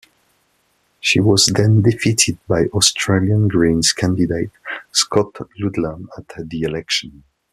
[0.99, 4.49] She was then defeated by Australian Greens candidate
[4.91, 7.23] Scott Ludlam at the election.